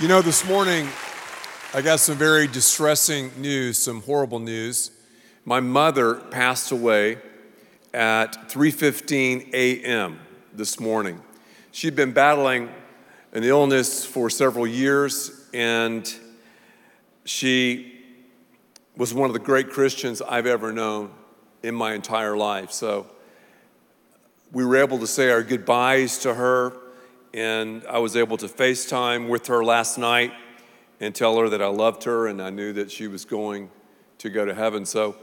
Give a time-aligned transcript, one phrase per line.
[0.00, 0.86] You know, this morning
[1.74, 4.92] I got some very distressing news, some horrible news.
[5.44, 7.18] My mother passed away
[7.92, 10.20] at 3:15 a.m.
[10.52, 11.20] this morning.
[11.72, 12.68] She'd been battling
[13.32, 16.08] an illness for several years and
[17.24, 18.00] she
[18.96, 21.10] was one of the great Christians I've ever known
[21.64, 22.70] in my entire life.
[22.70, 23.08] So
[24.52, 26.87] we were able to say our goodbyes to her
[27.34, 30.32] and I was able to FaceTime with her last night
[31.00, 33.70] and tell her that I loved her and I knew that she was going
[34.18, 34.84] to go to heaven.
[34.84, 35.16] So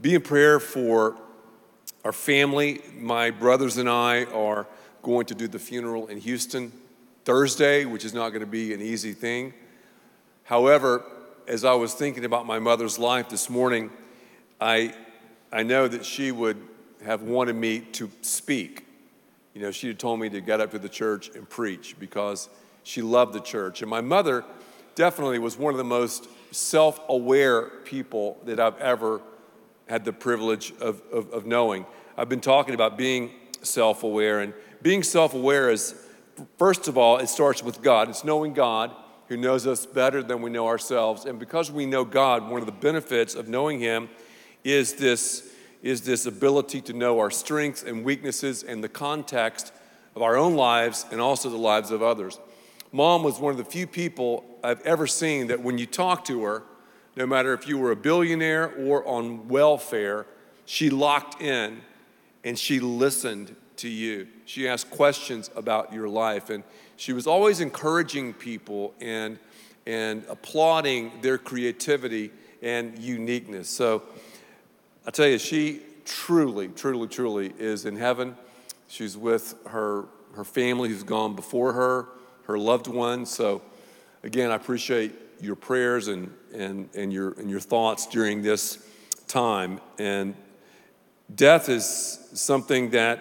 [0.00, 1.16] be in prayer for
[2.04, 2.80] our family.
[2.94, 4.66] My brothers and I are
[5.02, 6.72] going to do the funeral in Houston
[7.24, 9.52] Thursday, which is not going to be an easy thing.
[10.44, 11.04] However,
[11.46, 13.90] as I was thinking about my mother's life this morning,
[14.60, 14.94] I,
[15.52, 16.60] I know that she would
[17.04, 18.86] have wanted me to speak
[19.54, 22.48] you know, she had told me to get up to the church and preach because
[22.82, 23.82] she loved the church.
[23.82, 24.44] And my mother
[24.94, 29.20] definitely was one of the most self aware people that I've ever
[29.88, 31.84] had the privilege of, of, of knowing.
[32.16, 33.30] I've been talking about being
[33.62, 35.94] self aware, and being self aware is,
[36.58, 38.08] first of all, it starts with God.
[38.08, 38.92] It's knowing God
[39.28, 41.24] who knows us better than we know ourselves.
[41.24, 44.08] And because we know God, one of the benefits of knowing Him
[44.64, 45.48] is this
[45.82, 49.72] is this ability to know our strengths and weaknesses and the context
[50.14, 52.38] of our own lives and also the lives of others.
[52.92, 56.42] Mom was one of the few people I've ever seen that when you talk to
[56.42, 56.62] her,
[57.16, 60.26] no matter if you were a billionaire or on welfare,
[60.66, 61.80] she locked in
[62.44, 64.28] and she listened to you.
[64.44, 66.64] She asked questions about your life and
[66.96, 69.38] she was always encouraging people and
[69.86, 72.30] and applauding their creativity
[72.62, 73.68] and uniqueness.
[73.68, 74.02] So
[75.10, 78.36] I tell you, she truly, truly, truly is in heaven.
[78.86, 80.04] She's with her,
[80.36, 82.06] her family who's gone before her,
[82.44, 83.28] her loved ones.
[83.28, 83.60] So,
[84.22, 88.86] again, I appreciate your prayers and, and, and, your, and your thoughts during this
[89.26, 89.80] time.
[89.98, 90.36] And
[91.34, 91.84] death is
[92.32, 93.20] something that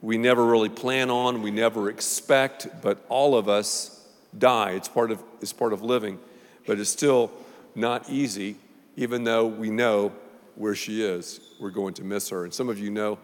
[0.00, 4.04] we never really plan on, we never expect, but all of us
[4.36, 4.72] die.
[4.72, 6.18] It's part of, it's part of living,
[6.66, 7.30] but it's still
[7.76, 8.56] not easy,
[8.96, 10.10] even though we know
[10.54, 11.40] where she is.
[11.60, 12.44] We're going to miss her.
[12.44, 13.18] And some of you know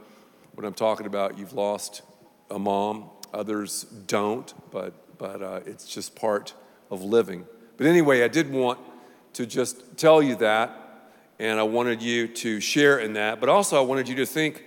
[0.55, 1.39] what I'm talking about.
[1.39, 2.03] You've lost
[2.51, 6.55] a mom, others don't, but, but uh, it's just part
[6.91, 7.47] of living.
[7.77, 8.79] But anyway, I did want
[9.35, 13.77] to just tell you that, and I wanted you to share in that, but also
[13.79, 14.65] I wanted you to think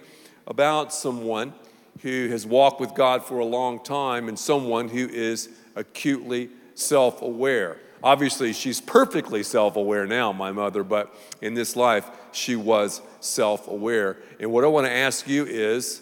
[0.48, 1.54] about someone
[2.02, 7.22] who has walked with God for a long time and someone who is acutely self
[7.22, 7.78] aware.
[8.04, 13.68] Obviously, she's perfectly self aware now, my mother, but in this life, she was self
[13.68, 14.18] aware.
[14.40, 16.02] And what I want to ask you is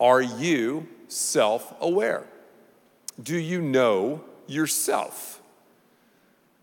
[0.00, 2.24] Are you self aware?
[3.22, 5.42] Do you know yourself?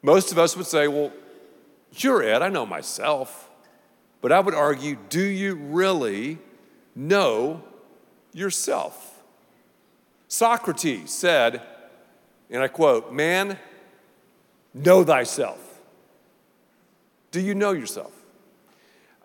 [0.02, 1.12] Most of us would say, Well,
[1.92, 3.50] sure, Ed, I know myself.
[4.22, 6.40] But I would argue, Do you really
[6.96, 7.64] know
[8.34, 9.24] yourself?
[10.28, 11.62] Socrates said,
[12.50, 13.60] and I quote, Man
[14.76, 15.80] Know thyself.
[17.32, 18.12] Do you know yourself?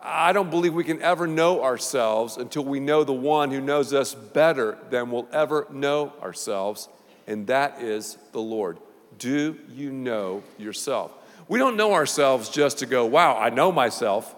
[0.01, 3.93] I don't believe we can ever know ourselves until we know the one who knows
[3.93, 6.87] us better than we'll ever know ourselves,
[7.27, 8.79] and that is the Lord.
[9.19, 11.11] Do you know yourself?
[11.49, 14.33] We don't know ourselves just to go, wow, I know myself.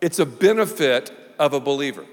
[0.00, 2.06] It's a benefit of a believer.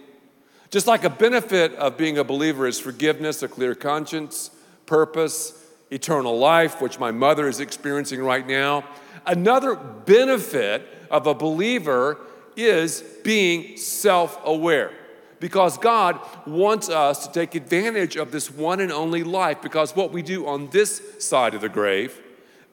[0.71, 4.49] Just like a benefit of being a believer is forgiveness, a clear conscience,
[4.87, 5.53] purpose,
[5.91, 8.83] eternal life, which my mother is experiencing right now.
[9.25, 12.17] Another benefit of a believer
[12.55, 14.91] is being self aware
[15.39, 20.11] because God wants us to take advantage of this one and only life because what
[20.11, 22.21] we do on this side of the grave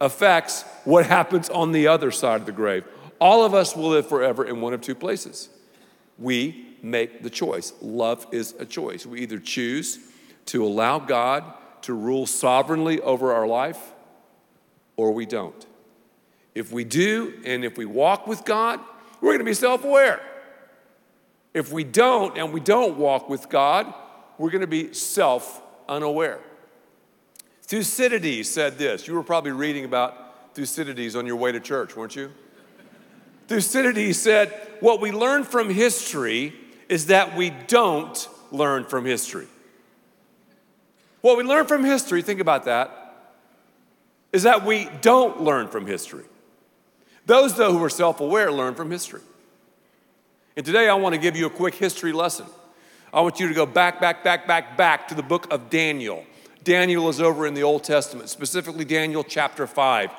[0.01, 2.85] affects what happens on the other side of the grave.
[3.21, 5.49] All of us will live forever in one of two places.
[6.19, 7.73] We make the choice.
[7.81, 9.07] Love is a choice.
[9.07, 9.99] We either choose
[10.47, 11.45] to allow God
[11.87, 13.79] to rule sovereignly over our life,
[14.97, 15.67] or we don't.
[16.53, 18.81] If we do, and if we walk with God,
[19.21, 20.21] we're going to be self aware.
[21.55, 23.95] If we don't, and we don't walk with God,
[24.37, 26.41] we're going to be self unaware.
[27.63, 29.07] Thucydides said this.
[29.07, 32.33] You were probably reading about Thucydides on your way to church, weren't you?
[33.47, 34.49] Thucydides said,
[34.81, 36.53] What we learn from history
[36.89, 39.47] is that we don't learn from history.
[41.27, 43.33] What we learn from history, think about that,
[44.33, 46.23] is that we don't learn from history.
[47.25, 49.23] Those, though, who are self aware learn from history.
[50.57, 52.47] And today I want to give you a quick history lesson.
[53.13, 56.25] I want you to go back, back, back, back, back to the book of Daniel.
[56.63, 60.11] Daniel is over in the Old Testament, specifically Daniel chapter 5.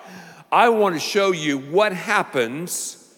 [0.52, 3.16] I want to show you what happens,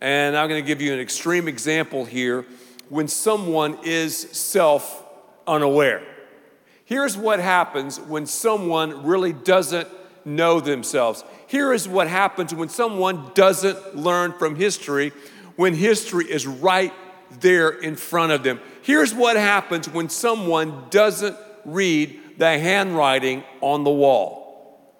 [0.00, 2.46] and I'm going to give you an extreme example here
[2.88, 5.04] when someone is self
[5.46, 6.02] unaware.
[6.90, 9.86] Here's what happens when someone really doesn't
[10.24, 11.22] know themselves.
[11.46, 15.12] Here is what happens when someone doesn't learn from history,
[15.54, 16.92] when history is right
[17.38, 18.58] there in front of them.
[18.82, 24.98] Here's what happens when someone doesn't read the handwriting on the wall.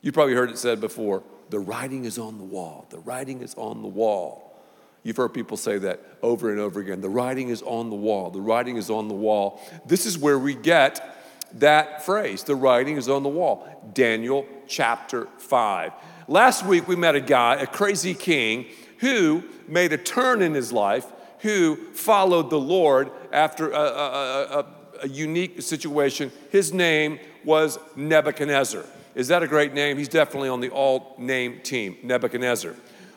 [0.00, 2.88] You probably heard it said before the writing is on the wall.
[2.90, 4.60] The writing is on the wall.
[5.04, 7.00] You've heard people say that over and over again.
[7.00, 8.30] The writing is on the wall.
[8.30, 9.62] The writing is on the wall.
[9.86, 11.14] This is where we get
[11.54, 12.42] that phrase.
[12.44, 13.66] The writing is on the wall.
[13.92, 15.92] Daniel chapter 5.
[16.28, 18.66] Last week we met a guy, a crazy king,
[18.98, 21.06] who made a turn in his life,
[21.40, 24.66] who followed the Lord after a, a, a,
[25.04, 26.32] a unique situation.
[26.50, 28.84] His name was Nebuchadnezzar.
[29.14, 29.96] Is that a great name?
[29.96, 32.74] He's definitely on the all name team, Nebuchadnezzar.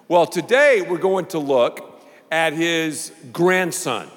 [0.08, 2.02] Well, today we're going to look
[2.32, 4.08] at his grandson.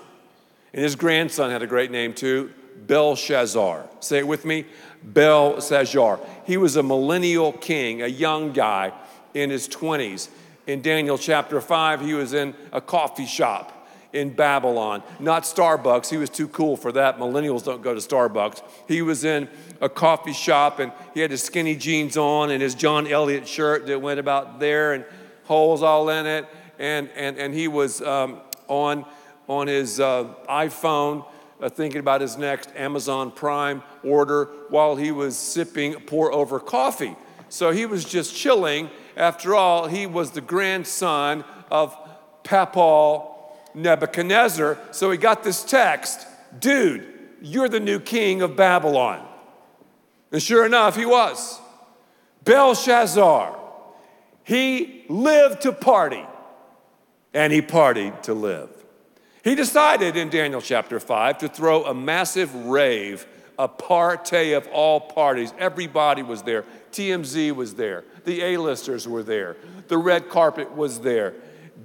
[0.72, 2.52] And his grandson had a great name too,
[2.86, 3.88] Belshazzar.
[4.00, 4.66] Say it with me
[5.02, 6.20] Belshazzar.
[6.44, 8.92] He was a millennial king, a young guy
[9.34, 10.28] in his 20s.
[10.66, 15.02] In Daniel chapter 5, he was in a coffee shop in Babylon.
[15.18, 17.18] Not Starbucks, he was too cool for that.
[17.18, 18.62] Millennials don't go to Starbucks.
[18.88, 19.48] He was in
[19.80, 23.86] a coffee shop and he had his skinny jeans on and his John Elliott shirt
[23.86, 25.04] that went about there and
[25.44, 26.46] holes all in it.
[26.78, 29.04] And, and, and he was um, on,
[29.48, 31.26] on his uh, iPhone
[31.60, 37.16] uh, thinking about his next Amazon Prime order while he was sipping pour over coffee.
[37.48, 38.90] So he was just chilling.
[39.16, 41.96] After all, he was the grandson of
[42.42, 44.78] Papal Nebuchadnezzar.
[44.90, 46.26] So he got this text
[46.58, 47.06] Dude,
[47.42, 49.26] you're the new king of Babylon.
[50.30, 51.60] And sure enough, he was.
[52.44, 53.58] Belshazzar,
[54.42, 56.24] he lived to party
[57.32, 58.73] and he partied to live.
[59.44, 63.26] He decided in Daniel chapter 5 to throw a massive rave,
[63.58, 65.52] a party of all parties.
[65.58, 66.64] Everybody was there.
[66.92, 68.04] TMZ was there.
[68.24, 69.56] The A-listers were there.
[69.88, 71.34] The red carpet was there.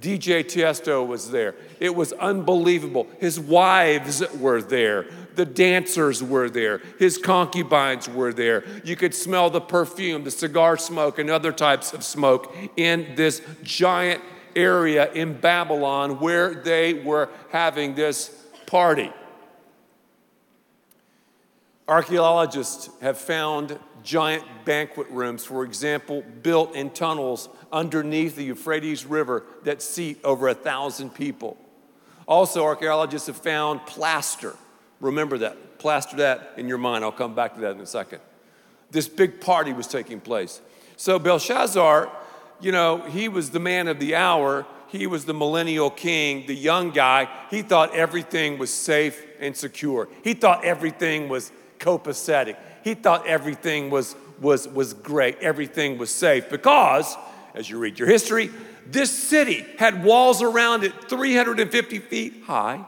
[0.00, 1.54] DJ Tiesto was there.
[1.78, 3.06] It was unbelievable.
[3.18, 5.04] His wives were there.
[5.34, 6.80] The dancers were there.
[6.98, 8.64] His concubines were there.
[8.84, 13.42] You could smell the perfume, the cigar smoke, and other types of smoke in this
[13.62, 14.22] giant
[14.56, 18.28] area in Babylon where they were having this
[18.66, 19.12] party.
[21.88, 29.44] Archaeologists have found giant banquet rooms, for example, built in tunnels underneath the Euphrates River
[29.64, 31.56] that seat over a thousand people.
[32.26, 34.54] Also, archaeologists have found plaster.
[35.00, 35.78] Remember that.
[35.78, 37.04] Plaster that in your mind.
[37.04, 38.20] I'll come back to that in a second.
[38.90, 40.60] This big party was taking place.
[40.96, 42.10] So, Belshazzar
[42.60, 44.66] you know, he was the man of the hour.
[44.88, 47.28] He was the millennial king, the young guy.
[47.50, 50.08] He thought everything was safe and secure.
[50.22, 52.56] He thought everything was copacetic.
[52.82, 55.38] He thought everything was, was, was great.
[55.40, 57.16] Everything was safe because,
[57.54, 58.50] as you read your history,
[58.86, 62.84] this city had walls around it 350 feet high,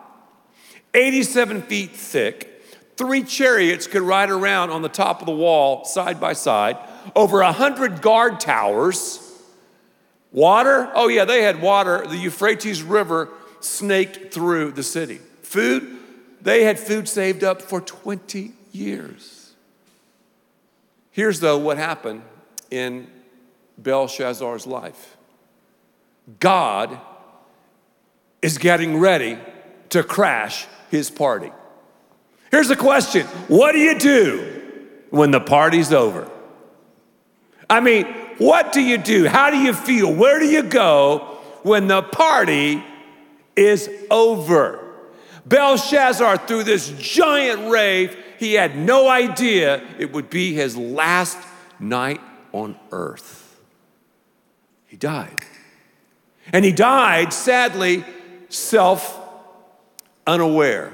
[0.95, 2.49] 87 feet thick.
[2.97, 6.77] Three chariots could ride around on the top of the wall side by side,
[7.17, 9.32] over 100 guard towers
[10.33, 10.91] Water?
[10.95, 12.07] Oh, yeah, they had water.
[12.07, 13.29] The Euphrates River
[13.61, 15.21] snaked through the city.
[15.43, 15.99] Food?
[16.41, 19.53] They had food saved up for 20 years.
[21.11, 22.23] Here's, though, what happened
[22.71, 23.07] in
[23.79, 25.17] Belshazzar's life
[26.41, 26.99] God
[28.41, 29.39] is getting ready
[29.91, 31.53] to crash his party.
[32.51, 36.31] Here's the question What do you do when the party's over?
[37.69, 38.07] I mean,
[38.39, 39.27] what do you do?
[39.27, 40.13] How do you feel?
[40.13, 42.83] Where do you go when the party
[43.57, 44.83] is over?
[45.47, 48.17] Belshazzar threw this giant rave.
[48.39, 51.39] He had no idea it would be his last
[51.79, 52.21] night
[52.53, 53.61] on earth.
[54.87, 55.45] He died.
[56.53, 58.05] And he died, sadly,
[58.49, 59.19] self
[60.27, 60.93] unaware.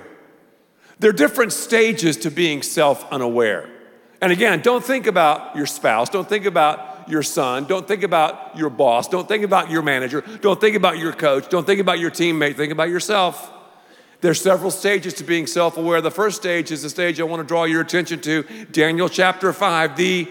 [0.98, 3.68] There are different stages to being self unaware.
[4.20, 7.64] And again, don't think about your spouse, don't think about your son.
[7.64, 9.08] Don't think about your boss.
[9.08, 10.22] Don't think about your manager.
[10.40, 11.48] Don't think about your coach.
[11.48, 12.56] Don't think about your teammate.
[12.56, 13.52] Think about yourself.
[14.20, 16.00] There's several stages to being self aware.
[16.00, 19.52] The first stage is the stage I want to draw your attention to Daniel chapter
[19.52, 20.28] 5, the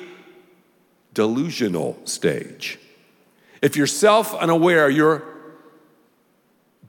[1.14, 2.80] delusional stage.
[3.62, 5.24] If you're self unaware, you're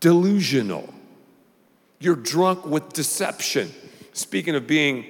[0.01, 0.93] delusional.
[2.01, 3.73] You're drunk with deception.
[4.13, 5.07] Speaking of being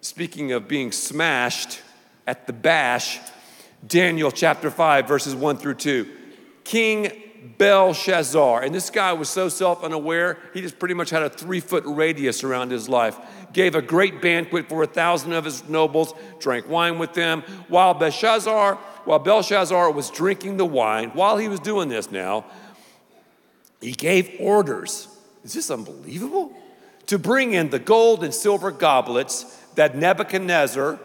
[0.00, 1.80] speaking of being smashed
[2.26, 3.18] at the bash,
[3.86, 6.08] Daniel chapter 5, verses 1 through 2.
[6.64, 7.10] King
[7.58, 11.60] Belshazzar, and this guy was so self unaware, he just pretty much had a three
[11.60, 13.18] foot radius around his life.
[13.52, 17.42] Gave a great banquet for a thousand of his nobles, drank wine with them.
[17.68, 22.46] While Belshazzar, while Belshazzar was drinking the wine, while he was doing this now,
[23.80, 25.08] he gave orders.
[25.44, 26.52] Is this unbelievable?
[27.08, 30.98] To bring in the gold and silver goblets that Nebuchadnezzar,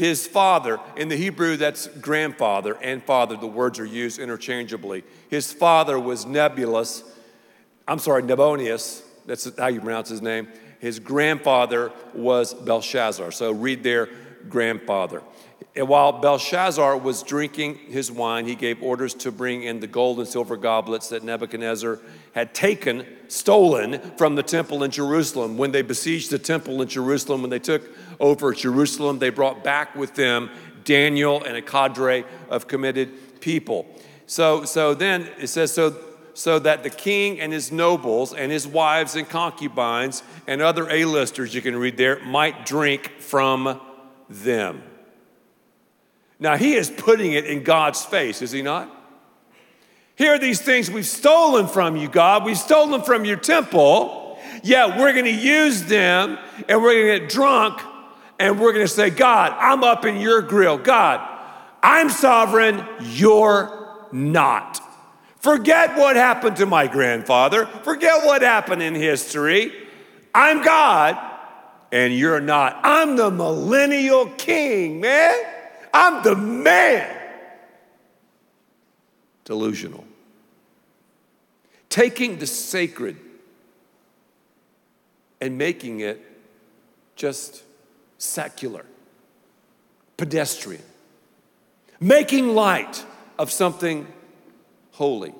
[0.00, 0.80] his father.
[0.96, 3.36] In the Hebrew, that's grandfather and father.
[3.36, 5.04] The words are used interchangeably.
[5.28, 7.04] His father was Nebulus,
[7.86, 9.02] I'm sorry, Nebonius.
[9.26, 10.48] That's how you pronounce his name.
[10.78, 13.30] His grandfather was Belshazzar.
[13.30, 14.08] So read there,
[14.48, 15.22] grandfather.
[15.76, 20.18] And while Belshazzar was drinking his wine, he gave orders to bring in the gold
[20.18, 21.98] and silver goblets that Nebuchadnezzar
[22.34, 25.58] had taken, stolen from the temple in Jerusalem.
[25.58, 27.82] When they besieged the temple in Jerusalem, when they took
[28.20, 30.50] over Jerusalem, they brought back with them
[30.84, 33.86] Daniel and a cadre of committed people.
[34.26, 35.96] So, so then it says, so,
[36.34, 41.54] so that the king and his nobles and his wives and concubines and other A-listers
[41.54, 43.80] you can read there might drink from
[44.28, 44.82] them.
[46.38, 48.96] Now, he is putting it in God's face, is he not?
[50.16, 52.44] Here are these things we've stolen from you, God.
[52.44, 54.38] We've stolen from your temple.
[54.62, 57.80] Yeah, we're going to use them and we're going to get drunk
[58.40, 60.78] and we're going to say, God, I'm up in your grill.
[60.78, 61.20] God,
[61.82, 64.80] I'm sovereign, you're not.
[65.36, 67.66] Forget what happened to my grandfather.
[67.66, 69.72] Forget what happened in history.
[70.34, 71.18] I'm God
[71.92, 72.80] and you're not.
[72.82, 75.34] I'm the millennial king, man.
[75.92, 77.16] I'm the man.
[79.44, 80.04] Delusional.
[81.88, 83.16] Taking the sacred
[85.40, 86.24] and making it
[87.16, 87.64] just
[88.20, 88.84] secular,
[90.18, 90.82] pedestrian,
[91.98, 93.04] making light
[93.38, 94.06] of something
[94.92, 95.34] holy.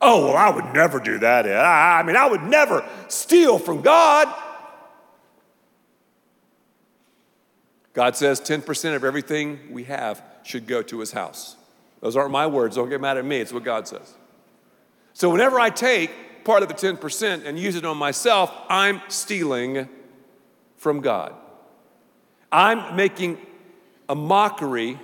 [0.00, 1.46] Oh, well, I would never do that.
[1.46, 4.28] I mean, I would never steal from God.
[7.94, 11.56] God says 10% of everything we have should go to his house.
[12.00, 12.76] Those aren't my words.
[12.76, 13.38] Don't get mad at me.
[13.38, 14.14] It's what God says.
[15.14, 16.10] So whenever I take
[16.44, 19.88] part of the 10% and use it on myself, I'm stealing
[20.86, 21.34] from God.
[22.52, 23.38] I'm making
[24.08, 25.00] a mockery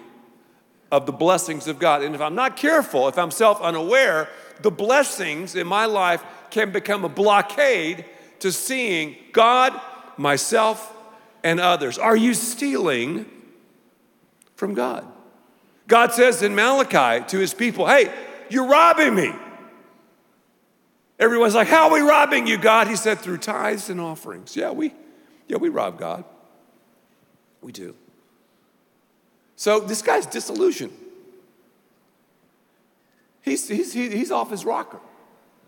[0.92, 2.04] of the blessings of God.
[2.04, 4.28] And if I'm not careful, if I'm self unaware,
[4.60, 8.04] the blessings in my life can become a blockade
[8.38, 9.72] to seeing God,
[10.16, 10.96] myself,
[11.42, 11.98] and others?
[11.98, 13.26] Are you stealing
[14.54, 15.04] from God?
[15.88, 18.14] God says in Malachi to his people, Hey,
[18.48, 19.32] you're robbing me.
[21.18, 22.86] Everyone's like, How are we robbing you, God?
[22.86, 24.54] He said, Through tithes and offerings.
[24.54, 24.94] Yeah, we,
[25.52, 26.24] yeah, we rob God.
[27.60, 27.94] We do.
[29.54, 30.94] So this guy's disillusioned.
[33.42, 34.98] He's, he's, he's off his rocker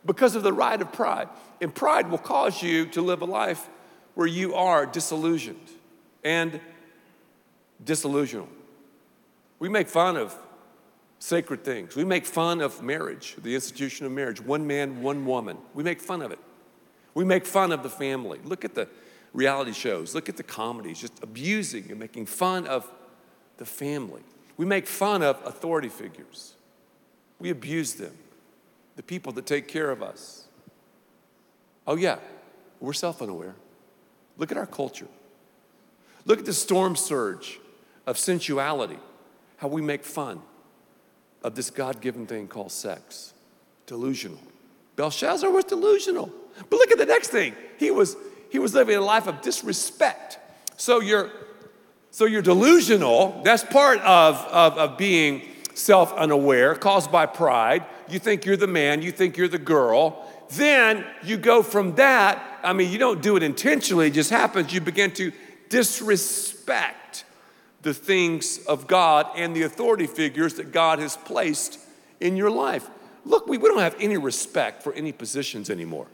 [0.06, 1.28] because of the ride of pride.
[1.60, 3.68] And pride will cause you to live a life
[4.14, 5.68] where you are disillusioned
[6.24, 6.62] and
[7.84, 8.48] disillusional.
[9.58, 10.34] We make fun of
[11.18, 11.94] sacred things.
[11.94, 15.58] We make fun of marriage, the institution of marriage, one man, one woman.
[15.74, 16.38] We make fun of it.
[17.12, 18.40] We make fun of the family.
[18.44, 18.88] Look at the
[19.34, 22.90] reality shows, look at the comedies, just abusing and making fun of
[23.58, 24.22] the family.
[24.56, 26.54] We make fun of authority figures.
[27.38, 28.16] We abuse them,
[28.96, 30.46] the people that take care of us.
[31.86, 32.18] Oh, yeah,
[32.80, 33.56] we're self unaware.
[34.38, 35.08] Look at our culture.
[36.24, 37.60] Look at the storm surge
[38.06, 38.98] of sensuality,
[39.58, 40.40] how we make fun
[41.42, 43.34] of this God given thing called sex.
[43.86, 44.38] Delusional.
[44.96, 46.32] Belshazzar was delusional.
[46.70, 47.54] But look at the next thing.
[47.78, 48.16] He was,
[48.54, 50.38] he was living a life of disrespect.
[50.76, 51.28] So you're,
[52.12, 53.42] so you're delusional.
[53.42, 55.42] That's part of, of, of being
[55.74, 57.84] self unaware, caused by pride.
[58.08, 60.30] You think you're the man, you think you're the girl.
[60.50, 64.72] Then you go from that, I mean, you don't do it intentionally, it just happens.
[64.72, 65.32] You begin to
[65.68, 67.24] disrespect
[67.82, 71.80] the things of God and the authority figures that God has placed
[72.20, 72.88] in your life.
[73.24, 76.06] Look, we, we don't have any respect for any positions anymore.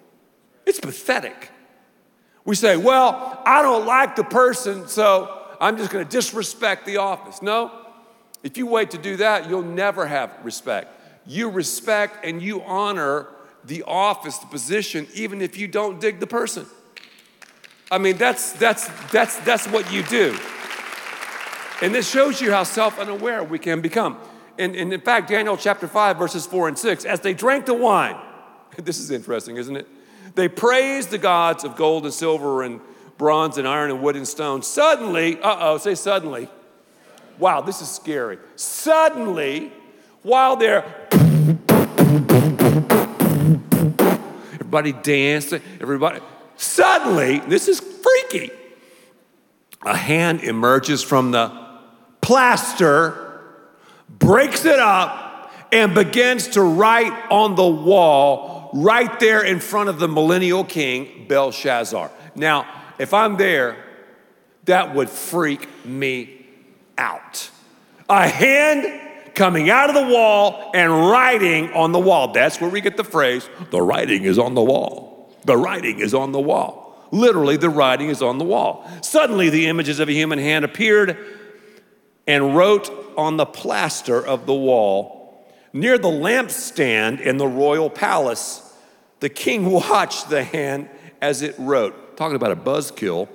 [0.64, 1.50] It's pathetic.
[2.44, 6.96] We say, well, I don't like the person, so I'm just going to disrespect the
[6.96, 7.42] office.
[7.42, 7.70] No,
[8.42, 10.96] if you wait to do that, you'll never have respect.
[11.26, 13.26] You respect and you honor
[13.64, 16.66] the office, the position, even if you don't dig the person.
[17.90, 20.36] I mean, that's, that's, that's, that's what you do.
[21.82, 24.18] And this shows you how self unaware we can become.
[24.58, 27.74] And, and in fact, Daniel chapter 5, verses 4 and 6, as they drank the
[27.74, 28.16] wine,
[28.76, 29.88] this is interesting, isn't it?
[30.34, 32.80] They praised the gods of gold and silver and
[33.18, 34.62] bronze and iron and wood and stone.
[34.62, 36.48] Suddenly, uh oh, say suddenly.
[37.38, 38.38] Wow, this is scary.
[38.56, 39.72] Suddenly,
[40.22, 40.84] while they're
[44.54, 46.20] everybody dancing, everybody,
[46.56, 48.50] suddenly, this is freaky.
[49.82, 51.50] A hand emerges from the
[52.20, 53.40] plaster,
[54.08, 59.98] breaks it up, and begins to write on the wall right there in front of
[59.98, 62.10] the millennial king, Belshazzar.
[62.34, 62.66] Now,
[62.98, 63.76] if I'm there,
[64.64, 66.46] that would freak me
[66.98, 67.50] out.
[68.08, 72.32] A hand coming out of the wall and writing on the wall.
[72.32, 75.34] That's where we get the phrase, the writing is on the wall.
[75.44, 77.08] The writing is on the wall.
[77.10, 78.88] Literally, the writing is on the wall.
[79.02, 81.16] Suddenly, the images of a human hand appeared
[82.26, 85.19] and wrote on the plaster of the wall
[85.72, 88.74] near the lampstand in the royal palace.
[89.20, 90.88] The king watched the hand
[91.20, 92.16] as it wrote.
[92.16, 93.28] Talking about a buzzkill.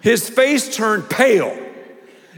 [0.00, 1.58] His face turned pale,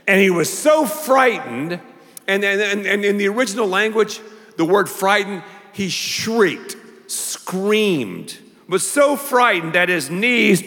[0.06, 1.80] and he was so frightened.
[2.26, 4.20] And, and, and in the original language,
[4.56, 6.76] the word frightened, he shrieked,
[7.10, 10.62] screamed, was so frightened that his knees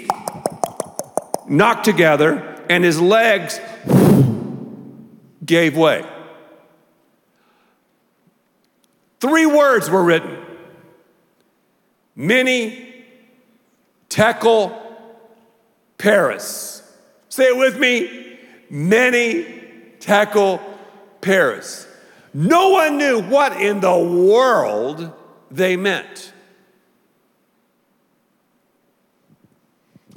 [1.48, 3.60] knocked together and his legs
[5.46, 6.03] gave way.
[9.22, 10.40] Three words were written
[12.16, 13.06] many
[14.10, 14.78] Tekel
[15.98, 16.82] Paris.
[17.30, 18.40] Say it with me.
[18.70, 19.44] Many
[20.00, 20.60] Tekel
[21.22, 21.88] Paris.
[22.34, 25.12] No one knew what in the world
[25.51, 26.34] they meant.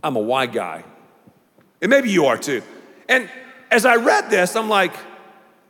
[0.03, 0.85] I'm a why guy.
[1.83, 2.63] And maybe you are too.
[3.09, 3.29] And
[3.71, 4.95] as I read this, I'm like,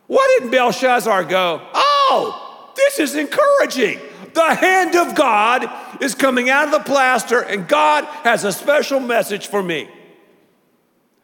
[0.06, 2.43] why didn't Belshazzar go, oh,
[2.76, 4.00] this is encouraging?
[4.34, 5.70] The hand of God
[6.02, 9.88] is coming out of the plaster, and God has a special message for me.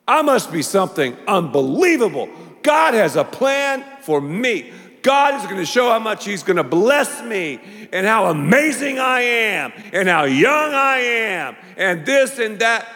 [0.07, 2.29] I must be something unbelievable.
[2.63, 4.73] God has a plan for me.
[5.03, 7.61] God is going to show how much He's going to bless me
[7.93, 12.87] and how amazing I am and how young I am and this and that.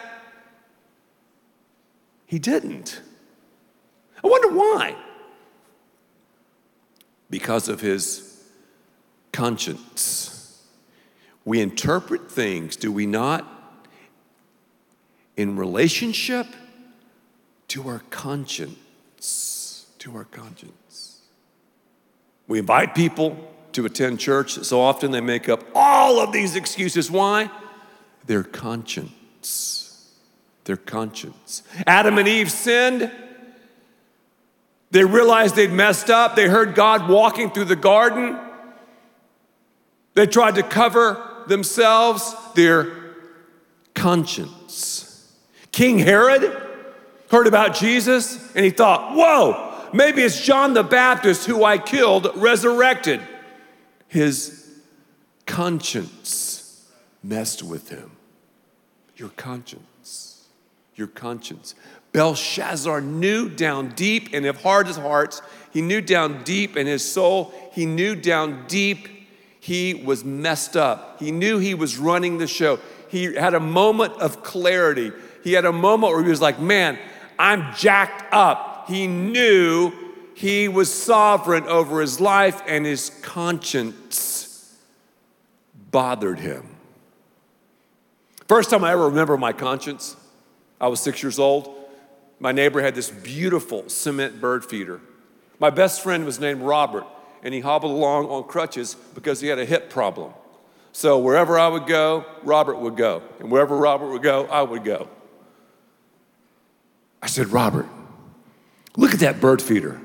[2.25, 3.01] He didn't.
[4.23, 4.95] I wonder why.
[7.29, 8.34] Because of his
[9.35, 10.63] conscience.
[11.43, 13.45] We interpret things, do we not,
[15.35, 16.47] in relationship
[17.67, 19.85] to our conscience.
[19.99, 21.19] To our conscience.
[22.47, 23.37] We invite people
[23.73, 24.53] to attend church.
[24.53, 27.11] So often they make up all of these excuses.
[27.11, 27.51] Why?
[28.27, 30.13] Their conscience.
[30.63, 31.61] Their conscience.
[31.85, 33.11] Adam and Eve sinned.
[34.91, 36.37] They realized they'd messed up.
[36.37, 38.39] They heard God walking through the garden.
[40.15, 42.91] They tried to cover themselves, their
[43.93, 45.31] conscience.
[45.71, 46.61] King Herod
[47.29, 52.31] heard about Jesus and he thought, whoa, maybe it's John the Baptist who I killed,
[52.35, 53.21] resurrected.
[54.07, 54.73] His
[55.45, 56.89] conscience
[57.21, 58.11] messed with him.
[59.17, 60.47] Your conscience.
[60.95, 61.75] Your conscience.
[62.13, 65.41] Belshazzar knew down deep in his heart of hearts,
[65.73, 69.09] he knew down deep in his soul, he knew down deep
[69.65, 71.19] he was messed up.
[71.19, 72.77] He knew he was running the show.
[73.09, 75.11] He had a moment of clarity.
[75.43, 76.99] He had a moment where he was like, man,
[77.39, 78.85] I'm jacked up.
[78.87, 79.91] He knew
[80.35, 84.77] he was sovereign over his life and his conscience
[85.89, 86.69] bothered him.
[88.47, 90.15] First time I ever remember my conscience,
[90.79, 91.73] I was six years old.
[92.37, 95.01] My neighbor had this beautiful cement bird feeder.
[95.57, 97.07] My best friend was named Robert
[97.45, 100.33] and he hobbled along on crutches because he had a hip problem.
[100.91, 103.21] So wherever I would go, Robert would go.
[103.39, 105.07] And wherever Robert would go, I would go.
[107.21, 107.87] I said, Robert,
[108.97, 110.01] look at that bird feeder.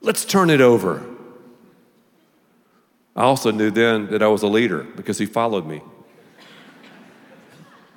[0.00, 1.06] Let's turn it over.
[3.14, 5.82] I also knew then that I was a leader because he followed me.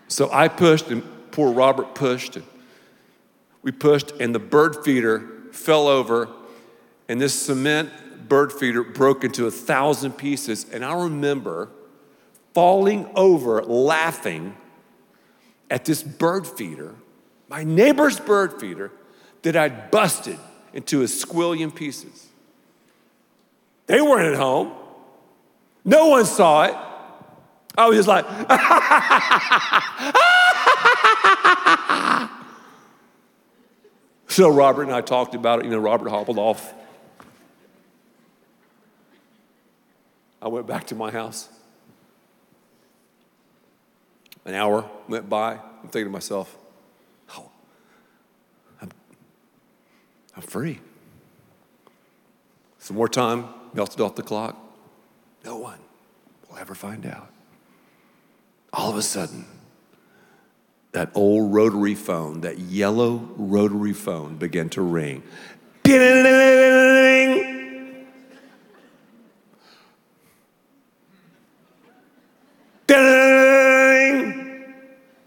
[0.09, 2.45] So I pushed, and poor Robert pushed, and
[3.63, 6.29] we pushed, and the bird feeder fell over
[7.07, 7.89] and this cement
[8.27, 10.65] bird feeder broke into a thousand pieces.
[10.71, 11.69] And I remember
[12.53, 14.55] falling over laughing
[15.69, 16.95] at this bird feeder,
[17.49, 18.91] my neighbor's bird feeder,
[19.41, 20.37] that I'd busted
[20.73, 22.27] into a squillion pieces.
[23.87, 24.71] They weren't at home.
[25.83, 26.75] No one saw it.
[27.77, 28.25] I was just like,
[34.27, 35.65] so Robert and I talked about it.
[35.65, 36.73] You know, Robert hobbled off
[40.53, 41.49] went back to my house.
[44.45, 45.53] An hour went by.
[45.53, 46.55] I'm thinking to myself,
[47.35, 47.49] oh,
[48.81, 48.91] I'm,
[50.35, 50.79] I'm free.
[52.77, 54.55] Some more time melted off the clock.
[55.43, 55.79] No one
[56.49, 57.29] will ever find out.
[58.71, 59.45] All of a sudden,
[60.91, 65.23] that old rotary phone, that yellow rotary phone began to ring.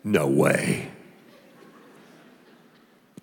[0.07, 0.89] No way.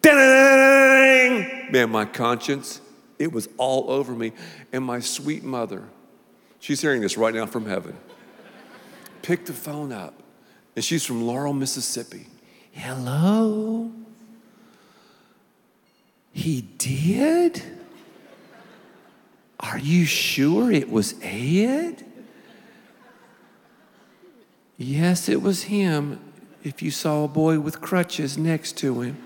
[0.03, 2.81] Man, my conscience,
[3.17, 4.33] it was all over me.
[4.73, 5.87] And my sweet mother,
[6.59, 7.97] she's hearing this right now from heaven,
[9.21, 10.13] picked the phone up.
[10.75, 12.27] And she's from Laurel, Mississippi.
[12.73, 13.89] Hello?
[16.33, 17.63] He did?
[19.57, 22.03] Are you sure it was Ed?
[24.77, 26.32] Yes, it was him
[26.63, 29.17] if you saw a boy with crutches next to him.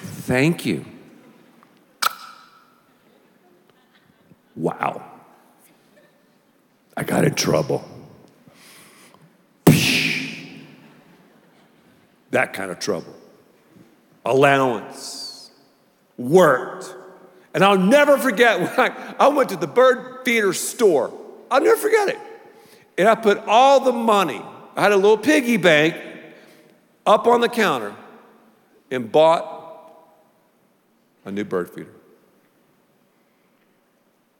[0.00, 0.84] Thank you.
[4.54, 5.04] Wow.
[6.96, 7.84] I got in trouble.
[12.30, 13.14] That kind of trouble.
[14.24, 15.50] Allowance.
[16.16, 16.94] Worked.
[17.54, 21.12] And I'll never forget when I, I went to the bird feeder store.
[21.50, 22.18] I'll never forget it.
[22.98, 24.42] And I put all the money,
[24.76, 25.96] I had a little piggy bank
[27.06, 27.94] up on the counter
[28.90, 29.54] and bought
[31.24, 31.90] a new bird feeder.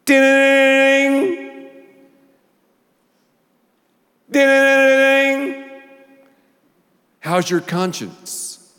[0.05, 1.69] Ding!
[4.31, 5.65] Ding!
[7.21, 8.75] How's your conscience?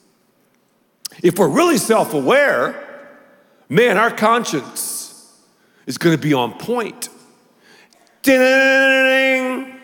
[1.24, 3.10] If we're really self aware,
[3.67, 5.34] man, our conscience
[5.88, 7.10] is going to be on point.
[8.22, 9.77] Ding!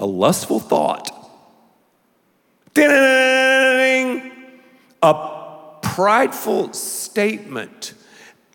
[0.00, 1.10] A lustful thought.
[2.72, 4.32] Ding!
[5.02, 7.92] A prideful statement.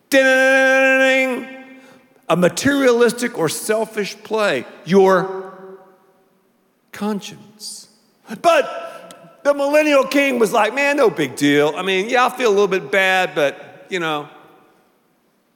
[0.09, 1.47] Ding!
[2.27, 4.65] A materialistic or selfish play.
[4.85, 5.79] Your
[6.91, 7.89] conscience.
[8.41, 11.73] But the millennial king was like, man, no big deal.
[11.75, 14.27] I mean, yeah, I feel a little bit bad, but you know,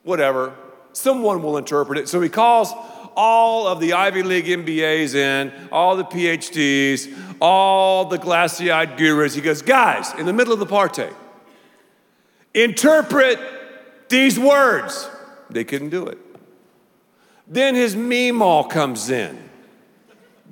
[0.03, 0.53] whatever.
[0.93, 2.07] Someone will interpret it.
[2.07, 2.71] So he calls
[3.15, 9.35] all of the Ivy League MBAs in, all the PhDs, all the glassy eyed gurus.
[9.35, 11.07] He goes, guys, in the middle of the party,
[12.53, 13.39] interpret
[14.09, 15.09] these words.
[15.49, 16.17] They couldn't do it.
[17.47, 19.49] Then his Meemaw comes in,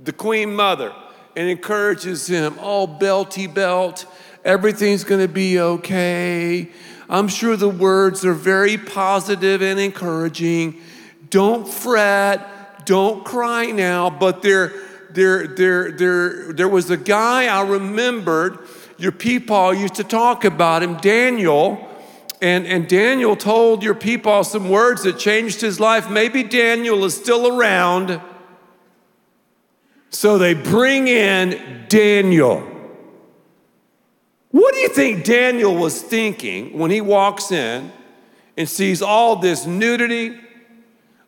[0.04, 0.94] the Queen Mother,
[1.36, 4.06] and encourages him, Oh, Belty Belt,
[4.44, 6.72] everything's gonna be okay.
[7.10, 10.82] I'm sure the words are very positive and encouraging.
[11.30, 14.72] Don't fret don't cry now, but there,
[15.12, 18.60] there, there, there, there was a guy I remembered,
[18.98, 21.86] your people used to talk about him, Daniel.
[22.42, 26.10] And, and Daniel told your people some words that changed his life.
[26.10, 28.22] Maybe Daniel is still around.
[30.10, 32.62] So they bring in Daniel.
[34.52, 37.92] What do you think Daniel was thinking when he walks in
[38.56, 40.40] and sees all this nudity,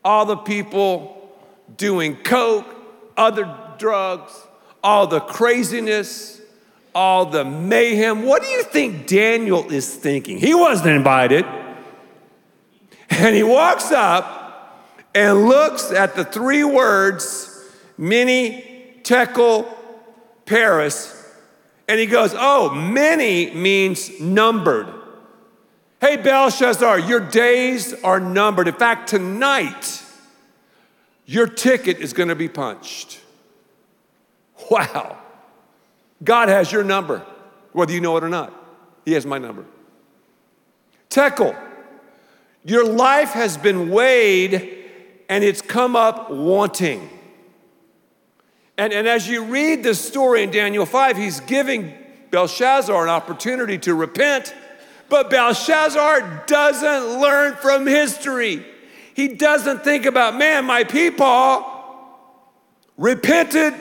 [0.03, 1.31] all the people
[1.77, 2.65] doing coke,
[3.17, 4.33] other drugs,
[4.83, 6.41] all the craziness,
[6.95, 8.23] all the mayhem.
[8.23, 10.37] What do you think Daniel is thinking?
[10.37, 11.45] He wasn't invited.
[13.09, 14.39] And he walks up
[15.15, 19.67] and looks at the three words, many, tekel,
[20.45, 21.15] Paris,
[21.87, 24.87] and he goes, Oh, many means numbered.
[26.01, 28.67] Hey, Belshazzar, your days are numbered.
[28.67, 30.03] In fact, tonight,
[31.25, 33.19] your ticket is going to be punched.
[34.71, 35.17] Wow.
[36.23, 37.25] God has your number,
[37.73, 38.53] whether you know it or not.
[39.05, 39.65] He has my number.
[41.09, 41.55] Tekel,
[42.63, 44.75] your life has been weighed
[45.27, 47.09] and it's come up wanting.
[48.77, 51.93] And, and as you read this story in Daniel 5, he's giving
[52.31, 54.53] Belshazzar an opportunity to repent,
[55.09, 58.65] but Belshazzar doesn't learn from history.
[59.13, 61.65] He doesn't think about, man, my people
[62.97, 63.73] repented,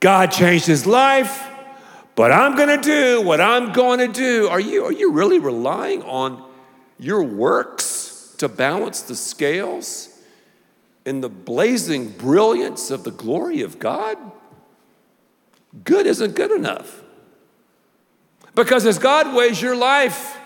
[0.00, 1.42] God changed his life,
[2.14, 4.48] but I'm gonna do what I'm going to do.
[4.48, 6.44] Are you, are you really relying on
[6.98, 10.08] your works to balance the scales
[11.04, 14.18] in the blazing brilliance of the glory of God?
[15.82, 17.03] Good isn't good enough.
[18.54, 20.38] Because as God weighs your life,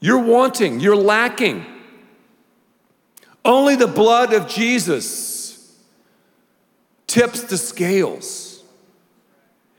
[0.00, 1.64] you're wanting, you're lacking.
[3.44, 5.76] Only the blood of Jesus
[7.06, 8.62] tips the scales.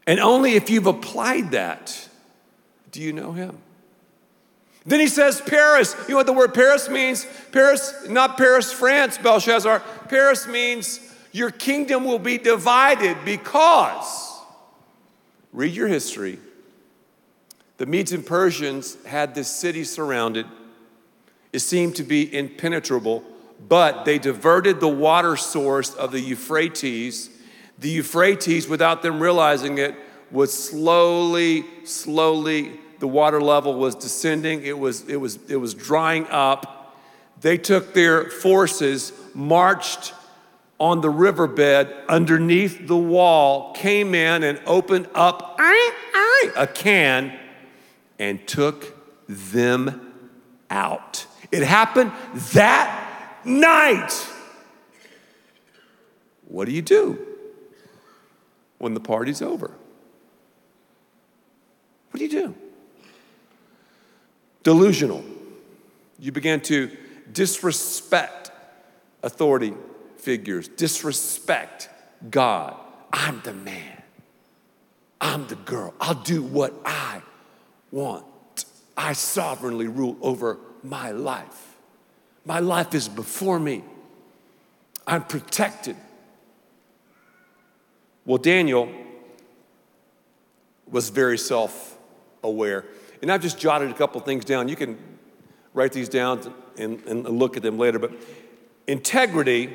[0.06, 2.10] And only if you've applied that
[2.91, 3.58] do you know him.
[4.86, 5.95] Then he says, Paris.
[6.08, 7.26] You know what the word Paris means?
[7.52, 9.80] Paris, not Paris, France, Belshazzar.
[10.10, 11.00] Paris means
[11.32, 14.41] your kingdom will be divided because,
[15.54, 16.39] read your history,
[17.82, 20.46] the Medes and Persians had this city surrounded.
[21.52, 23.24] It seemed to be impenetrable,
[23.67, 27.32] but they diverted the water source of the Euphrates.
[27.80, 29.96] The Euphrates, without them realizing it,
[30.30, 36.28] was slowly, slowly the water level was descending, it was, it was, it was drying
[36.30, 36.96] up.
[37.41, 40.13] They took their forces, marched
[40.80, 45.60] on the riverbed underneath the wall, came in and opened up
[46.56, 47.39] a can
[48.21, 48.95] and took
[49.27, 50.13] them
[50.69, 51.25] out.
[51.51, 52.13] It happened
[52.53, 54.13] that night.
[56.47, 57.19] What do you do
[58.77, 59.71] when the party's over?
[62.12, 62.55] What do you do?
[64.63, 65.23] delusional.
[66.19, 66.95] You begin to
[67.31, 68.51] disrespect
[69.23, 69.73] authority
[70.17, 71.89] figures, disrespect
[72.29, 72.75] God.
[73.12, 74.03] I'm the man.
[75.19, 75.93] I'm the girl.
[75.99, 77.21] I'll do what I
[77.91, 78.25] want.
[78.95, 81.77] I sovereignly rule over my life.
[82.45, 83.84] My life is before me.
[85.06, 85.95] I'm protected.
[88.25, 88.89] Well, Daniel
[90.89, 91.97] was very self
[92.43, 92.86] aware.
[93.21, 94.67] And I've just jotted a couple things down.
[94.67, 94.97] You can
[95.73, 97.99] write these down and, and look at them later.
[97.99, 98.13] But
[98.88, 99.69] integrity,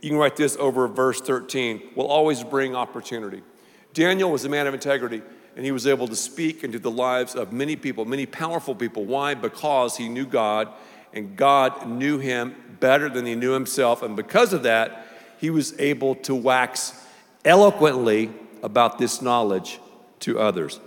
[0.00, 3.42] you can write this over verse 13, will always bring opportunity.
[3.92, 5.22] Daniel was a man of integrity,
[5.56, 9.04] and he was able to speak into the lives of many people, many powerful people.
[9.04, 9.34] Why?
[9.34, 10.68] Because he knew God,
[11.12, 14.02] and God knew him better than he knew himself.
[14.02, 15.06] And because of that,
[15.38, 17.00] he was able to wax
[17.44, 18.30] eloquently
[18.62, 19.78] about this knowledge
[20.20, 20.80] to others.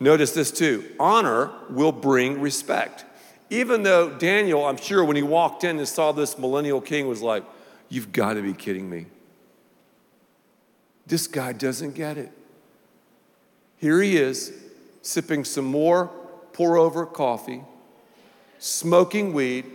[0.00, 3.04] Notice this too honor will bring respect.
[3.50, 7.22] Even though Daniel, I'm sure when he walked in and saw this millennial king, was
[7.22, 7.44] like,
[7.88, 9.06] You've got to be kidding me.
[11.06, 12.32] This guy doesn't get it.
[13.84, 14.50] Here he is,
[15.02, 16.10] sipping some more
[16.54, 17.62] pour over coffee,
[18.58, 19.66] smoking weed,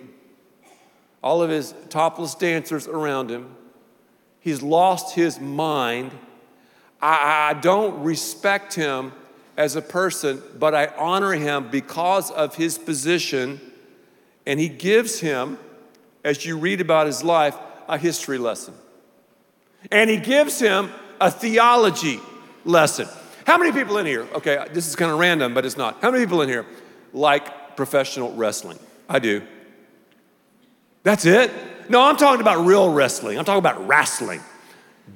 [1.22, 3.56] all of his topless dancers around him.
[4.40, 6.12] He's lost his mind.
[7.00, 9.12] I, I don't respect him
[9.56, 13.62] as a person, but I honor him because of his position.
[14.48, 15.60] And he gives him,
[16.24, 17.56] as you read about his life,
[17.88, 18.74] a history lesson.
[19.92, 20.90] And he gives him
[21.22, 22.20] a theology
[22.66, 23.08] lesson.
[23.50, 26.04] How many people in here, okay, this is kind of random, but it's not.
[26.04, 26.68] How many people in here
[27.14, 28.78] like professional wrestling?
[29.10, 29.42] I do.
[31.02, 31.52] That's it?
[31.90, 33.40] No, I'm talking about real wrestling.
[33.40, 34.42] I'm talking about wrestling.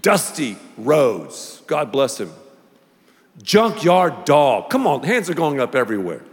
[0.01, 2.31] Dusty Rhodes, God bless him.
[3.43, 4.71] Junkyard dog.
[4.71, 6.23] Come on, hands are going up everywhere.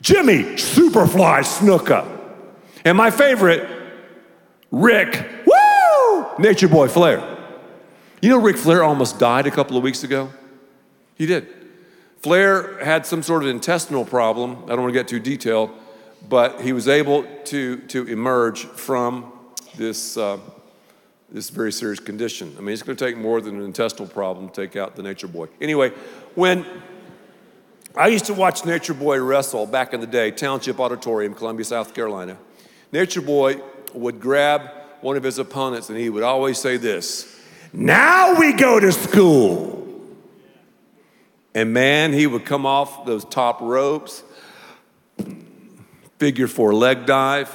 [0.00, 2.10] Jimmy Superfly Snuka.
[2.86, 3.68] And my favorite,
[4.70, 6.26] Ric, woo!
[6.38, 7.35] Nature Boy Flair.
[8.22, 10.30] You know, Ric Flair almost died a couple of weeks ago?
[11.16, 11.48] He did.
[12.18, 14.64] Flair had some sort of intestinal problem.
[14.64, 15.70] I don't want to get too detailed,
[16.28, 19.32] but he was able to, to emerge from
[19.76, 20.16] this.
[20.16, 20.38] Uh,
[21.28, 22.54] this very serious condition.
[22.56, 25.02] I mean, it's going to take more than an intestinal problem to take out the
[25.02, 25.48] nature boy.
[25.60, 25.90] Anyway,
[26.36, 26.64] when
[27.96, 31.94] I used to watch Nature Boy wrestle back in the day, Township Auditorium, Columbia, South
[31.94, 32.38] Carolina,
[32.92, 33.60] Nature Boy
[33.92, 37.35] would grab one of his opponents and he would always say this
[37.72, 39.76] Now we go to school.
[41.54, 44.22] And man, he would come off those top ropes,
[46.18, 47.50] figure four leg dive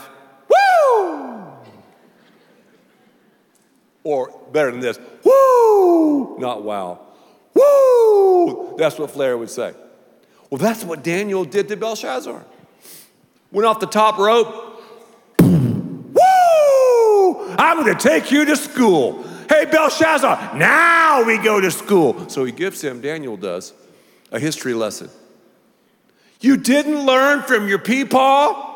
[0.50, 1.44] Woo!
[4.04, 7.00] Or better than this, woo, not wow.
[7.54, 8.76] Woo!
[8.78, 9.74] That's what Flair would say.
[10.50, 12.44] Well, that's what Daniel did to Belshazzar.
[13.52, 14.82] Went off the top rope.
[15.40, 16.16] Woo!
[17.58, 19.24] I'm to take you to school.
[19.52, 22.30] Hey, Belshazzar, now we go to school.
[22.30, 23.74] So he gives him, Daniel does,
[24.32, 25.10] a history lesson.
[26.40, 28.70] You didn't learn from your peepaw?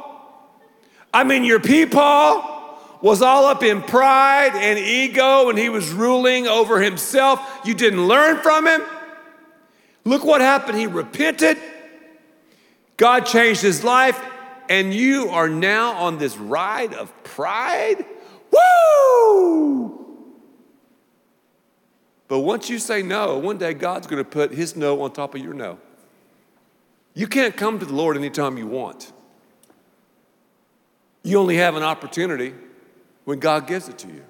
[1.13, 6.45] I mean, your peepaw was all up in pride and ego and he was ruling
[6.45, 7.39] over himself.
[7.63, 8.81] You didn't learn from him.
[10.03, 10.77] Look what happened.
[10.77, 11.57] He repented.
[12.97, 14.21] God changed his life,
[14.67, 18.03] and you are now on this ride of pride.
[18.51, 20.04] Woo!
[22.27, 25.35] But once you say no, one day God's going to put his no on top
[25.35, 25.77] of your no.
[27.13, 29.11] You can't come to the Lord anytime you want.
[31.23, 32.53] You only have an opportunity
[33.23, 34.23] when God gives it to you.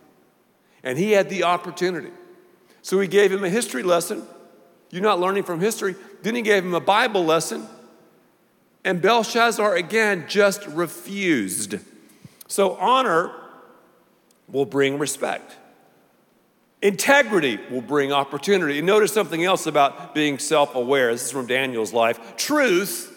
[0.84, 2.12] And he had the opportunity.
[2.82, 4.24] So he gave him a history lesson.
[4.92, 5.96] You're not learning from history.
[6.22, 7.68] Then he gave him a Bible lesson.
[8.84, 11.80] And Belshazzar again just refused.
[12.48, 13.32] So honor
[14.48, 15.58] will bring respect.
[16.86, 18.78] Integrity will bring opportunity.
[18.78, 21.12] And notice something else about being self aware.
[21.12, 22.38] This is from Daniel's life.
[22.38, 23.12] Truth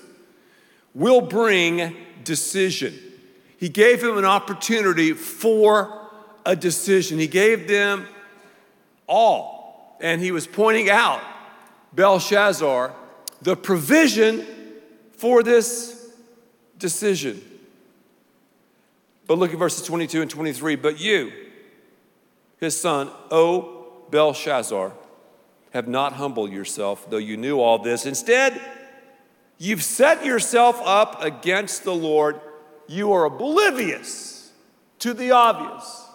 [0.94, 2.98] will bring decision.
[3.58, 6.08] He gave him an opportunity for
[6.46, 7.18] a decision.
[7.18, 8.06] He gave them
[9.06, 9.98] all.
[10.00, 11.20] And he was pointing out,
[11.92, 12.94] Belshazzar,
[13.42, 14.46] the provision
[15.12, 16.10] for this
[16.78, 17.42] decision.
[19.26, 20.76] But look at verses 22 and 23.
[20.76, 21.30] But you,
[22.60, 24.92] his son, O Belshazzar,
[25.70, 28.06] have not humbled yourself, though you knew all this.
[28.06, 28.60] Instead,
[29.58, 32.40] you've set yourself up against the Lord.
[32.86, 34.50] You are oblivious
[35.00, 36.06] to the obvious.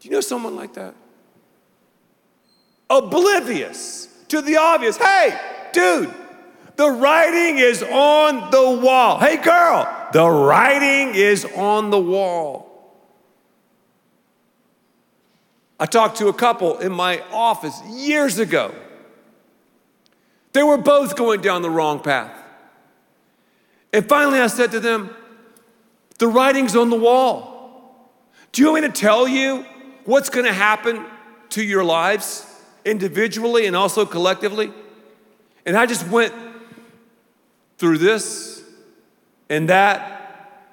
[0.00, 0.94] Do you know someone like that?
[2.88, 4.96] Oblivious to the obvious.
[4.96, 5.38] Hey,
[5.72, 6.12] dude,
[6.76, 9.18] the writing is on the wall.
[9.18, 12.63] Hey, girl, the writing is on the wall.
[15.78, 18.74] I talked to a couple in my office years ago.
[20.52, 22.32] They were both going down the wrong path.
[23.92, 25.14] And finally, I said to them,
[26.18, 28.10] The writing's on the wall.
[28.52, 29.66] Do you want me to tell you
[30.04, 31.04] what's going to happen
[31.50, 32.46] to your lives
[32.84, 34.72] individually and also collectively?
[35.66, 36.32] And I just went
[37.78, 38.62] through this
[39.48, 40.13] and that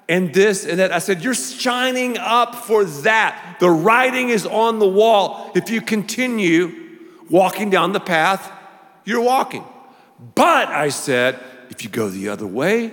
[0.08, 0.92] and this and that.
[0.92, 3.56] I said, You're shining up for that.
[3.60, 5.50] The writing is on the wall.
[5.54, 6.82] If you continue
[7.30, 8.50] walking down the path,
[9.04, 9.64] you're walking.
[10.34, 11.38] But I said,
[11.70, 12.92] if you go the other way,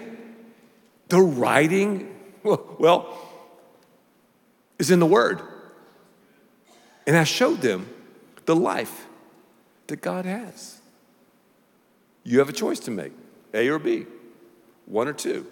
[1.09, 3.15] the writing, well,
[4.79, 5.41] is in the Word.
[7.05, 7.89] And I showed them
[8.45, 9.07] the life
[9.87, 10.79] that God has.
[12.23, 13.11] You have a choice to make
[13.53, 14.05] A or B,
[14.85, 15.45] one or two.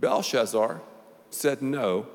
[0.00, 0.80] Belshazzar
[1.30, 2.06] said no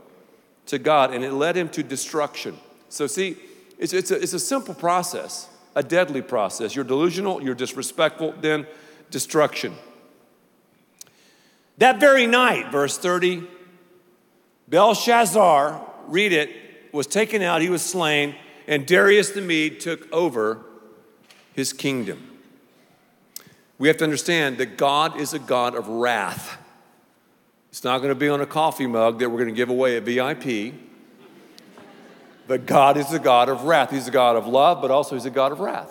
[0.68, 2.58] to God, and it led him to destruction.
[2.90, 3.38] So, see,
[3.78, 6.76] it's, it's, a, it's a simple process, a deadly process.
[6.76, 8.66] You're delusional, you're disrespectful, then
[9.10, 9.76] destruction.
[11.80, 13.44] That very night, verse 30,
[14.68, 16.50] Belshazzar, read it,
[16.94, 18.36] was taken out, he was slain,
[18.68, 20.62] and Darius the Mede took over
[21.54, 22.30] his kingdom.
[23.78, 26.58] We have to understand that God is a God of wrath.
[27.74, 29.98] It's not going to be on a coffee mug that we're going to give away
[29.98, 30.76] at VIP.
[32.48, 33.90] But God is a God of wrath.
[33.90, 35.90] He's a God of love, but also He's a God of wrath.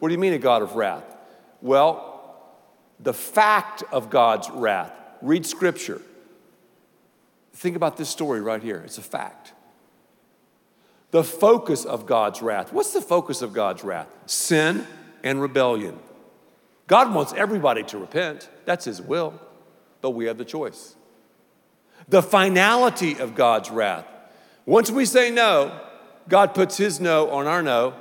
[0.00, 1.04] What do you mean, a God of wrath?
[1.62, 2.34] Well,
[2.98, 4.90] the fact of God's wrath.
[5.22, 6.02] Read Scripture.
[7.52, 8.82] Think about this story right here.
[8.84, 9.52] It's a fact.
[11.12, 12.72] The focus of God's wrath.
[12.72, 14.08] What's the focus of God's wrath?
[14.26, 14.84] Sin
[15.22, 16.00] and rebellion.
[16.88, 19.40] God wants everybody to repent, that's His will,
[20.00, 20.95] but we have the choice
[22.08, 24.06] the finality of God's wrath.
[24.64, 25.80] Once we say no,
[26.28, 27.94] God puts his no on our no.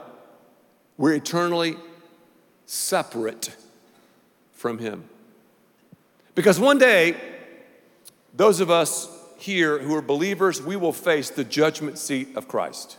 [0.97, 1.77] We're eternally
[2.65, 3.55] separate
[4.53, 5.09] from him.
[6.33, 7.15] Because one day,
[8.33, 12.97] those of us here who are believers, we will face the judgment seat of Christ.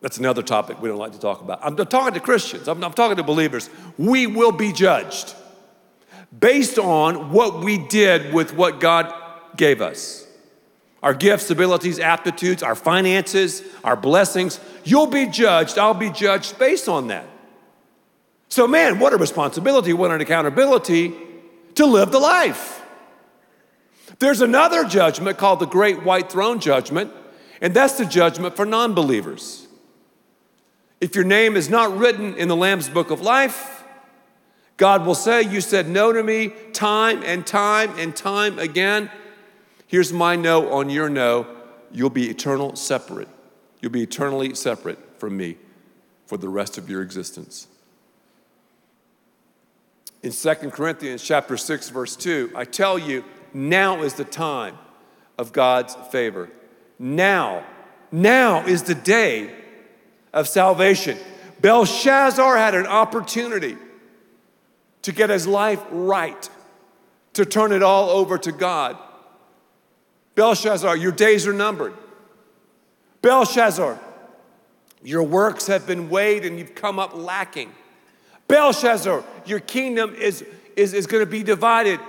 [0.00, 1.60] That's another topic we don't like to talk about.
[1.62, 3.70] I'm talking to Christians, I'm, I'm talking to believers.
[3.96, 5.34] We will be judged
[6.36, 9.21] based on what we did with what God
[9.56, 10.26] gave us
[11.02, 14.60] our gifts, abilities, aptitudes, our finances, our blessings.
[14.84, 17.26] You'll be judged, I'll be judged based on that.
[18.48, 21.14] So, man, what a responsibility, what an accountability
[21.74, 22.82] to live the life.
[24.18, 27.10] There's another judgment called the Great White Throne Judgment,
[27.60, 29.66] and that's the judgment for non believers.
[31.00, 33.82] If your name is not written in the Lamb's Book of Life,
[34.76, 39.10] God will say, You said no to me time and time and time again.
[39.92, 41.46] Here's my no on your no.
[41.90, 43.28] You'll be eternal separate.
[43.82, 45.58] You'll be eternally separate from me
[46.24, 47.66] for the rest of your existence.
[50.22, 54.78] In 2 Corinthians chapter 6 verse 2, I tell you, now is the time
[55.36, 56.48] of God's favor.
[56.98, 57.62] Now,
[58.10, 59.54] now is the day
[60.32, 61.18] of salvation.
[61.60, 63.76] Belshazzar had an opportunity
[65.02, 66.48] to get his life right,
[67.34, 68.96] to turn it all over to God.
[70.34, 71.94] Belshazzar, your days are numbered.
[73.20, 73.98] Belshazzar,
[75.02, 77.72] your works have been weighed and you've come up lacking.
[78.48, 80.44] Belshazzar, your kingdom is,
[80.76, 82.00] is, is going to be divided.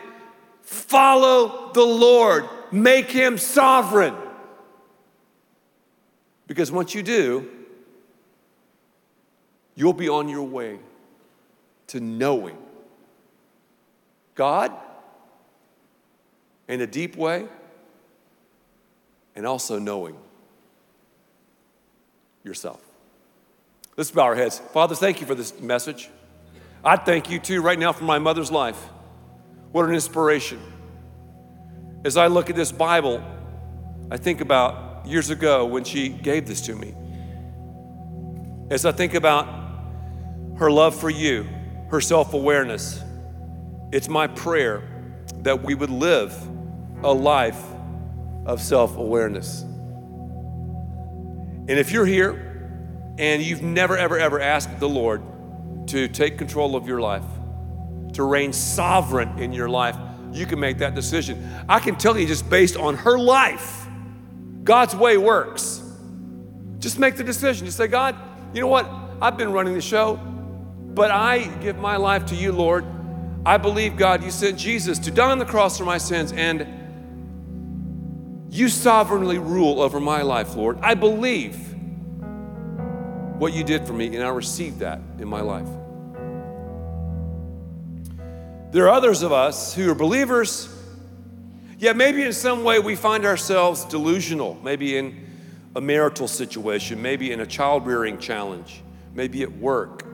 [0.62, 4.16] Follow the Lord, make him sovereign.
[6.48, 7.50] Because once you do,
[9.76, 10.80] you'll be on your way
[11.88, 12.58] to knowing
[14.36, 14.72] God
[16.68, 17.48] in a deep way
[19.36, 20.16] and also knowing
[22.44, 22.82] yourself.
[23.96, 24.60] Let's bow our heads.
[24.60, 26.10] Father, thank you for this message.
[26.84, 28.78] I thank you too right now for my mother's life.
[29.72, 30.60] What an inspiration.
[32.04, 33.24] As I look at this Bible,
[34.12, 36.94] I think about years ago when she gave this to me.
[38.70, 39.48] As I think about
[40.58, 41.48] her love for you,
[41.90, 43.02] her self awareness,
[43.92, 44.84] it's my prayer
[45.40, 46.36] that we would live
[47.04, 47.62] a life
[48.46, 49.64] of self awareness.
[51.66, 55.22] And if you're here and you've never, ever, ever asked the Lord
[55.88, 57.24] to take control of your life,
[58.14, 59.96] to reign sovereign in your life,
[60.32, 61.50] you can make that decision.
[61.70, 63.88] I can tell you just based on her life,
[64.64, 65.82] God's way works.
[66.80, 67.66] Just make the decision.
[67.66, 68.16] Just say, God,
[68.54, 68.90] you know what?
[69.22, 72.86] I've been running the show, but I give my life to you, Lord.
[73.46, 76.68] I believe, God, you sent Jesus to die on the cross for my sins, and
[78.54, 80.78] you sovereignly rule over my life, Lord.
[80.82, 81.56] I believe
[83.40, 85.68] what you did for me, and I receive that in my life.
[88.72, 90.70] There are others of us who are believers,
[91.80, 95.28] yet maybe in some way we find ourselves delusional, maybe in
[95.76, 98.84] a marital situation, maybe in a child rearing challenge,
[99.16, 100.06] maybe at work.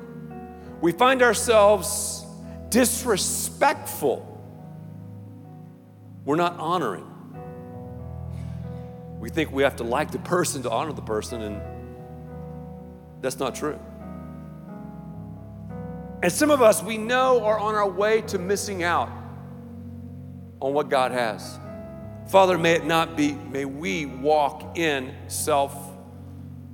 [0.80, 2.26] We find ourselves
[2.70, 4.26] disrespectful.
[6.24, 7.09] We're not honoring.
[9.20, 11.62] We think we have to like the person to honor the person, and
[13.22, 13.78] that's not true.
[16.24, 19.10] And some of us, we know, are on our way to missing out
[20.62, 21.60] on what God has.
[22.30, 25.76] Father, may it not be, may we walk in self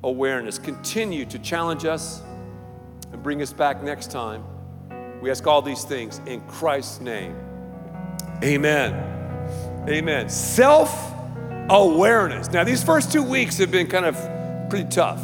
[0.04, 0.60] awareness.
[0.60, 2.22] Continue to challenge us
[3.12, 4.44] and bring us back next time.
[5.22, 7.36] We ask all these things in Christ's name.
[8.44, 8.94] Amen.
[9.88, 10.30] Amen.
[10.30, 11.15] Self
[11.70, 12.52] awareness.
[12.52, 15.22] Now, these first two weeks have been kind of pretty tough.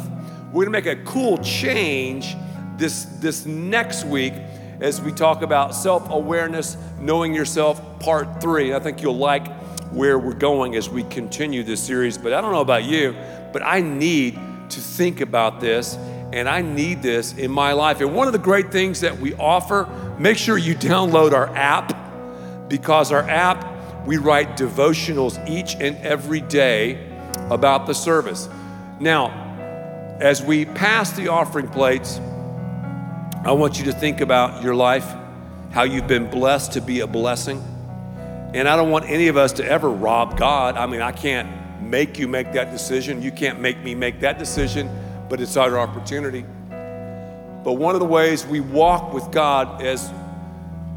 [0.52, 2.36] We're gonna make a cool change
[2.76, 4.34] this, this next week
[4.80, 8.74] as we talk about self awareness, knowing yourself, part three.
[8.74, 9.48] I think you'll like
[9.92, 12.18] where we're going as we continue this series.
[12.18, 13.14] But I don't know about you,
[13.52, 14.38] but I need
[14.70, 15.96] to think about this
[16.32, 18.00] and I need this in my life.
[18.00, 19.86] And one of the great things that we offer,
[20.18, 23.71] make sure you download our app because our app,
[24.06, 27.08] we write devotionals each and every day
[27.50, 28.48] about the service.
[29.00, 29.28] Now,
[30.20, 32.18] as we pass the offering plates,
[33.44, 35.06] I want you to think about your life,
[35.70, 37.60] how you've been blessed to be a blessing.
[38.54, 40.76] And I don't want any of us to ever rob God.
[40.76, 43.22] I mean, I can't make you make that decision.
[43.22, 44.90] You can't make me make that decision,
[45.28, 46.44] but it's our opportunity.
[47.64, 50.10] But one of the ways we walk with God is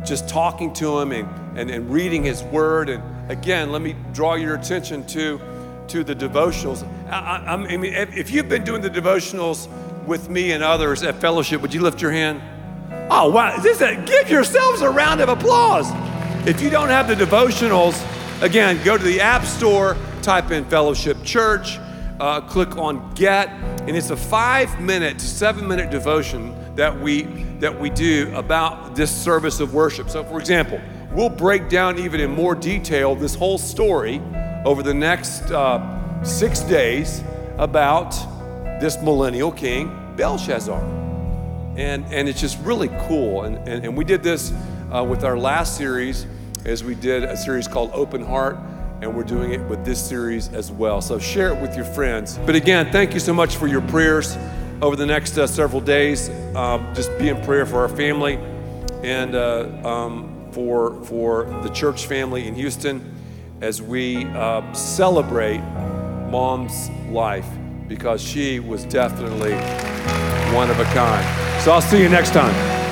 [0.06, 2.90] just talking to Him and, and, and reading His Word.
[2.90, 5.40] And again, let me draw your attention to,
[5.88, 6.88] to the devotionals.
[7.10, 9.70] I, I, I mean, if you've been doing the devotionals,
[10.08, 12.42] with me and others at fellowship, would you lift your hand?
[13.10, 13.58] Oh, wow.
[13.60, 15.90] This a, give yourselves a round of applause.
[16.48, 18.04] If you don't have the devotionals,
[18.42, 21.80] again, go to the App Store, type in Fellowship Church,
[22.20, 27.24] uh, click on Get, and it's a five minute to seven minute devotion that we,
[27.60, 30.10] that we do about this service of worship.
[30.10, 30.80] So, for example,
[31.12, 34.22] we'll break down even in more detail this whole story
[34.66, 37.24] over the next uh, six days
[37.58, 38.12] about
[38.82, 40.82] this millennial king, Belshazzar.
[41.78, 43.44] And, and it's just really cool.
[43.44, 44.54] And, and, and we did this
[44.94, 46.26] uh, with our last series,
[46.66, 48.58] as we did a series called Open Heart,
[49.02, 51.02] and we're doing it with this series as well.
[51.02, 52.38] So share it with your friends.
[52.46, 54.38] But again, thank you so much for your prayers
[54.82, 56.30] over the next uh, several days.
[56.56, 58.36] Um, just be in prayer for our family
[59.04, 63.14] and uh, um, for, for the church family in Houston
[63.62, 65.60] as we uh, celebrate
[66.30, 67.48] mom's life
[67.88, 69.54] because she was definitely
[70.54, 71.62] one of a kind.
[71.64, 72.85] So I'll see you next time.